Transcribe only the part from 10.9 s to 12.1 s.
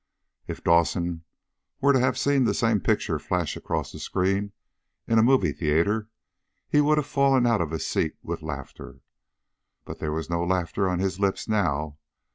his lips now.